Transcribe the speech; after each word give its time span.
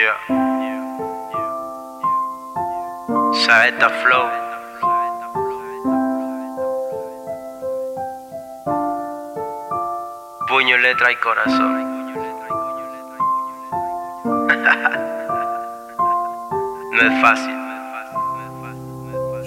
Yeah. 0.00 0.16
Saeta 3.44 3.88
Flow. 4.00 4.26
Puño, 10.48 10.76
letra 10.78 11.12
y 11.12 11.16
corazón. 11.16 11.74
no 16.92 17.02
es 17.02 17.20
fácil. 17.20 17.56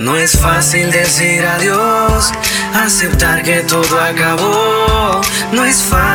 No 0.00 0.16
es 0.16 0.38
fácil 0.38 0.90
decir 0.90 1.46
adiós, 1.46 2.30
aceptar 2.74 3.42
que 3.42 3.62
todo 3.62 4.02
acabó. 4.02 5.22
No 5.52 5.64
es 5.64 5.82
fácil, 5.82 6.11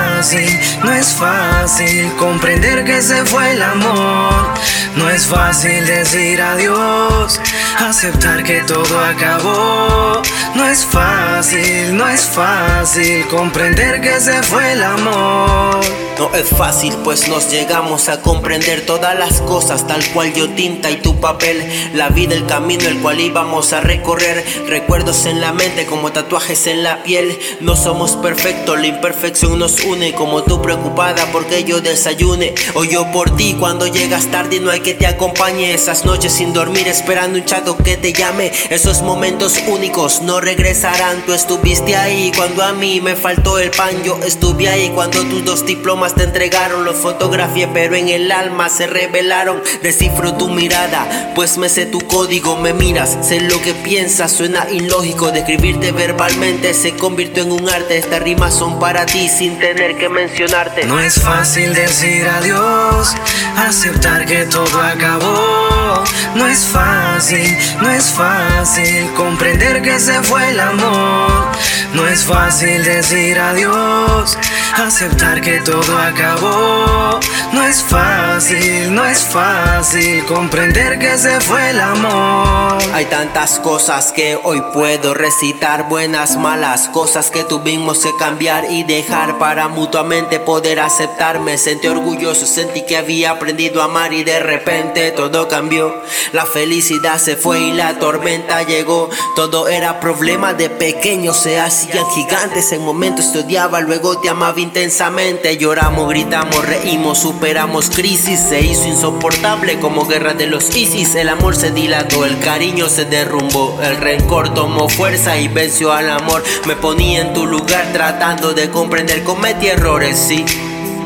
no 0.83 0.91
es 0.93 1.13
fácil 1.13 2.11
comprender 2.15 2.83
que 2.83 3.03
se 3.03 3.23
fue 3.25 3.51
el 3.51 3.61
amor. 3.61 4.51
No 4.95 5.07
es 5.11 5.27
fácil 5.27 5.85
decir 5.85 6.41
adiós, 6.41 7.39
aceptar 7.77 8.43
que 8.43 8.61
todo 8.61 8.99
acabó. 8.99 10.23
No 10.55 10.65
es 10.65 10.83
fácil, 10.83 11.95
no 11.95 12.07
es 12.09 12.21
fácil 12.21 13.27
comprender 13.27 14.01
que 14.01 14.19
se 14.19 14.41
fue 14.41 14.71
el 14.71 14.81
amor. 14.81 16.06
No 16.19 16.33
es 16.33 16.49
fácil, 16.49 16.95
pues 17.03 17.27
nos 17.27 17.51
llegamos 17.51 18.09
a 18.09 18.21
comprender 18.21 18.87
todas 18.87 19.17
las 19.19 19.39
cosas, 19.41 19.85
tal 19.85 20.03
cual 20.13 20.33
yo 20.33 20.49
tinta 20.49 20.89
y 20.89 20.95
tu 20.95 21.19
papel. 21.19 21.63
La 21.93 22.09
vida, 22.09 22.33
el 22.33 22.47
camino, 22.47 22.87
el 22.87 22.97
cual 23.01 23.19
íbamos 23.19 23.71
a 23.71 23.81
recorrer. 23.81 24.43
Recuerdos 24.67 25.27
en 25.27 25.41
la 25.41 25.53
mente 25.53 25.85
como 25.85 26.11
tatuajes 26.11 26.65
en 26.65 26.83
la 26.83 27.03
piel. 27.03 27.37
No 27.61 27.75
somos 27.75 28.15
perfectos, 28.15 28.79
la 28.79 28.87
imperfección 28.87 29.59
nos 29.59 29.79
une. 29.83 30.13
Como 30.13 30.41
tú 30.41 30.59
preocupada 30.59 31.31
porque 31.31 31.63
yo 31.63 31.81
desayune. 31.81 32.55
O 32.73 32.83
yo 32.83 33.11
por 33.11 33.35
ti 33.35 33.55
cuando 33.59 33.85
llegas 33.85 34.25
tarde 34.31 34.55
y 34.55 34.59
no 34.59 34.71
hay 34.71 34.79
que 34.79 34.95
te 34.95 35.05
acompañe. 35.05 35.71
Esas 35.71 36.03
noches 36.03 36.33
sin 36.33 36.51
dormir 36.51 36.87
esperando 36.87 37.37
un 37.37 37.45
chato 37.45 37.77
que 37.77 37.95
te 37.95 38.11
llame. 38.11 38.51
Esos 38.71 39.03
momentos 39.03 39.59
únicos 39.67 40.23
no 40.23 40.41
regresarán. 40.41 41.23
Tú 41.27 41.33
estuviste 41.33 41.95
ahí 41.95 42.31
cuando 42.35 42.63
a 42.63 42.73
mí 42.73 43.01
me 43.01 43.15
faltó 43.15 43.59
el 43.59 43.69
pan. 43.69 44.03
Yo 44.03 44.17
estuve 44.25 44.67
ahí 44.67 44.89
cuando 44.95 45.21
tus 45.21 45.45
dos 45.45 45.63
diplomas 45.63 46.06
te 46.15 46.23
entregaron. 46.23 46.85
Los 46.85 46.97
fotografié, 46.97 47.67
pero 47.67 47.95
en 47.95 48.09
el 48.09 48.31
alma 48.31 48.69
se 48.69 48.87
revelaron. 48.87 49.61
Descifro 49.81 50.33
tu 50.35 50.49
mirada, 50.49 51.31
pues 51.35 51.57
me 51.57 51.69
sé 51.69 51.85
tu 51.85 51.99
código. 52.01 52.57
Me 52.57 52.73
miras, 52.73 53.17
sé 53.21 53.41
lo 53.41 53.61
que 53.61 53.73
piensas. 53.73 54.31
Suena 54.31 54.67
ilógico. 54.69 55.31
Describirte 55.31 55.91
verbalmente 55.91 56.73
se 56.73 56.95
convirtió 56.95 57.43
en 57.43 57.51
un 57.51 57.69
arte. 57.69 57.97
Estas 57.97 58.21
rimas 58.21 58.53
son 58.53 58.79
para 58.79 59.05
ti 59.05 59.29
sin 59.29 59.59
tener 59.59 59.97
que 59.97 60.09
mencionarte. 60.09 60.85
No 60.85 60.99
es 60.99 61.21
fácil 61.21 61.73
decir 61.73 62.27
adiós, 62.27 63.15
aceptar 63.57 64.25
que 64.25 64.45
todo 64.45 64.81
acabó. 64.81 66.03
No 66.35 66.47
es 66.47 66.65
fácil, 66.65 67.57
no 67.81 67.89
es 67.89 68.05
fácil 68.11 69.11
comprender 69.15 69.81
que 69.81 69.99
se 69.99 70.21
fue 70.21 70.49
el 70.49 70.59
amor. 70.59 71.47
No 71.93 72.07
es 72.07 72.23
fácil 72.23 72.83
decir 72.83 73.39
adiós, 73.39 74.37
aceptar 74.85 75.41
que 75.41 75.59
todo 75.61 75.97
acabó. 75.97 77.19
No 77.53 77.63
es 77.63 77.81
fácil, 77.81 78.93
no 78.93 79.05
es 79.05 79.23
fácil 79.23 80.25
comprender 80.25 80.99
que 80.99 81.17
se 81.17 81.39
fue 81.41 81.69
el 81.69 81.79
amor. 81.79 82.77
Hay 82.93 83.05
tantas 83.05 83.59
cosas 83.59 84.11
que 84.11 84.37
hoy 84.43 84.61
puedo 84.73 85.13
recitar, 85.13 85.87
buenas, 85.87 86.37
malas, 86.37 86.89
cosas 86.89 87.31
que 87.31 87.43
tuvimos 87.43 87.99
que 87.99 88.15
cambiar 88.17 88.65
y 88.69 88.83
dejar 88.83 89.37
para 89.37 89.67
mutuamente 89.69 90.39
poder 90.39 90.79
aceptarme. 90.79 91.57
Sentí 91.57 91.87
orgulloso, 91.87 92.45
sentí 92.45 92.85
que 92.85 92.97
había 92.97 93.31
aprendido 93.31 93.81
a 93.81 93.85
amar 93.85 94.13
y 94.13 94.23
de 94.23 94.39
repente 94.39 95.11
todo 95.11 95.47
cambió. 95.47 96.01
La 96.33 96.45
felicidad 96.45 97.17
se 97.17 97.37
fue 97.37 97.59
y 97.59 97.73
la 97.73 97.97
tormenta 97.97 98.63
llegó. 98.63 99.09
Todo 99.35 99.67
era 99.67 99.99
problema 99.99 100.53
de 100.53 100.69
pequeños, 100.69 101.37
se 101.37 101.59
hacían 101.59 102.05
gigantes. 102.11 102.71
En 102.71 102.83
momentos 102.83 103.31
te 103.31 103.39
odiaba, 103.39 103.79
luego 103.79 104.19
te 104.19 104.29
amaba 104.29 104.59
intensamente. 104.59 105.57
Lloramos, 105.57 106.09
gritamos, 106.09 106.65
reímos, 106.65 107.25
superamos 107.37 107.91
crisis. 107.91 108.39
Se 108.39 108.61
hizo 108.61 108.87
insoportable 108.87 109.79
como 109.79 110.07
guerra 110.07 110.33
de 110.33 110.47
los 110.47 110.75
ISIS. 110.75 111.13
El 111.13 111.29
amor 111.29 111.55
se 111.55 111.69
dilató, 111.69 112.25
el 112.25 112.39
cariño 112.39 112.89
se 112.89 113.05
derrumbó. 113.05 113.79
El 113.83 113.97
rencor 113.97 114.55
tomó 114.55 114.89
fuerza 114.89 115.37
y 115.37 115.47
venció 115.47 115.91
al 115.93 116.09
amor. 116.09 116.43
Me 116.65 116.75
ponía 116.75 117.21
en 117.21 117.35
tu 117.35 117.45
lugar 117.45 117.93
tratando 117.93 118.53
de 118.53 118.71
comprender, 118.71 119.23
cometí 119.23 119.67
errores, 119.67 120.17
sí. 120.17 120.43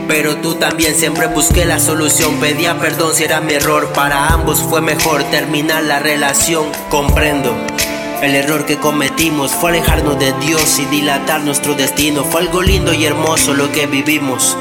Pero 0.08 0.38
tú 0.38 0.56
también 0.56 0.96
siempre 0.96 1.28
busqué 1.28 1.66
la 1.66 1.82
solución. 1.82 2.40
Pedía 2.40 2.80
perdón 2.80 3.14
si 3.14 3.26
era 3.26 3.42
mi 3.42 3.52
error. 3.52 3.92
Para 3.92 4.30
ambos 4.30 4.60
fue 4.62 4.80
mejor 4.80 5.26
terminar 5.26 5.84
la 5.84 6.00
relación. 6.00 6.64
Comprendo. 6.90 7.54
El 8.22 8.36
error 8.36 8.66
que 8.66 8.78
cometimos 8.78 9.52
fue 9.52 9.72
alejarnos 9.72 10.18
de 10.18 10.32
Dios 10.40 10.80
y 10.80 10.86
dilatar 10.86 11.42
nuestro 11.42 11.74
destino. 11.74 12.24
Fue 12.24 12.40
algo 12.40 12.62
lindo 12.62 12.94
y 12.94 13.04
hermoso 13.04 13.54
lo 13.54 13.70
que 13.74 13.86
vivimos. 13.86 14.56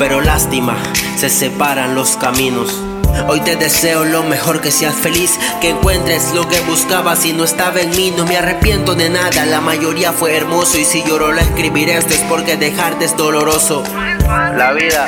Pero 0.00 0.22
lástima, 0.22 0.78
se 1.18 1.28
separan 1.28 1.94
los 1.94 2.16
caminos. 2.16 2.82
Hoy 3.28 3.40
te 3.42 3.56
deseo 3.56 4.06
lo 4.06 4.22
mejor, 4.22 4.62
que 4.62 4.70
seas 4.70 4.94
feliz, 4.94 5.38
que 5.60 5.68
encuentres 5.68 6.32
lo 6.34 6.48
que 6.48 6.58
buscabas 6.60 7.26
y 7.26 7.34
no 7.34 7.44
estaba 7.44 7.82
en 7.82 7.90
mí. 7.90 8.10
No 8.16 8.24
me 8.24 8.38
arrepiento 8.38 8.94
de 8.94 9.10
nada, 9.10 9.44
la 9.44 9.60
mayoría 9.60 10.12
fue 10.14 10.34
hermoso. 10.34 10.78
Y 10.78 10.86
si 10.86 11.04
lloro 11.04 11.32
lo 11.32 11.40
escribiré, 11.42 11.98
esto 11.98 12.14
es 12.14 12.20
porque 12.30 12.56
dejarte 12.56 13.04
es 13.04 13.14
doloroso. 13.14 13.84
La 14.56 14.72
vida 14.72 15.06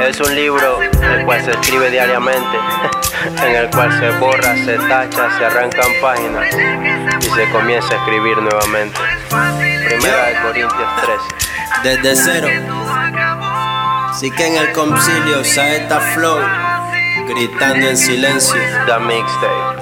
es 0.00 0.20
un 0.20 0.34
libro 0.34 0.80
el 0.82 1.24
cual 1.24 1.44
se 1.44 1.52
escribe 1.52 1.88
diariamente, 1.88 2.58
en 3.46 3.54
el 3.54 3.70
cual 3.70 3.96
se 4.00 4.10
borra, 4.18 4.56
se 4.56 4.76
tacha, 4.76 5.38
se 5.38 5.44
arrancan 5.44 5.88
páginas 6.02 6.52
y 7.20 7.30
se 7.30 7.48
comienza 7.52 7.94
a 7.94 7.98
escribir 7.98 8.38
nuevamente. 8.38 8.98
Primera 9.86 10.26
de 10.26 10.34
Corintios 10.42 10.90
13. 11.80 12.02
Desde 12.02 12.16
cero. 12.16 12.48
Sí 14.18 14.30
que 14.30 14.46
en 14.46 14.56
el 14.56 14.72
concilio, 14.72 15.44
Saeta 15.44 16.00
Flow, 16.00 16.38
gritando 17.26 17.88
en 17.88 17.96
silencio. 17.96 18.60
The 18.86 19.00
Mixtape. 19.00 19.73